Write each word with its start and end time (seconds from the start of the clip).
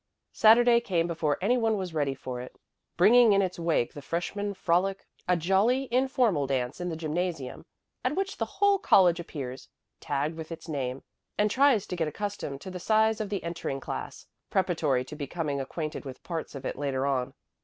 Saturday 0.33 0.79
came 0.81 1.05
before 1.05 1.37
any 1.41 1.59
one 1.59 1.77
was 1.77 1.93
ready 1.93 2.15
for 2.15 2.41
it, 2.41 2.57
bringing 2.97 3.33
in 3.33 3.41
its 3.43 3.59
wake 3.59 3.93
the 3.93 4.01
freshman 4.01 4.51
frolic, 4.51 5.05
a 5.27 5.37
jolly, 5.37 5.87
informal 5.93 6.47
dance 6.47 6.81
in 6.81 6.89
the 6.89 6.95
gymnasium, 6.95 7.67
at 8.03 8.15
which 8.15 8.37
the 8.37 8.45
whole 8.45 8.79
college 8.79 9.19
appears, 9.19 9.69
tagged 9.99 10.35
with 10.35 10.51
its 10.51 10.67
name, 10.67 11.03
and 11.37 11.51
tries 11.51 11.85
to 11.85 11.95
get 11.95 12.07
accustomed 12.07 12.59
to 12.59 12.71
the 12.71 12.79
size 12.79 13.21
of 13.21 13.29
the 13.29 13.43
entering 13.43 13.79
class, 13.79 14.25
preparatory 14.49 15.05
to 15.05 15.15
becoming 15.15 15.61
acquainted 15.61 16.03
with 16.03 16.23
parts 16.23 16.55
of 16.55 16.65
it 16.65 16.75
later 16.79 17.05
on. 17.05 17.35